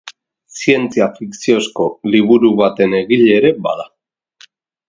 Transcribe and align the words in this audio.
Zientzia 0.59 1.07
fikziozko 1.19 1.87
liburu 2.15 2.53
baten 2.65 2.99
egile 3.03 3.31
ere 3.39 3.53
bada. 3.69 3.87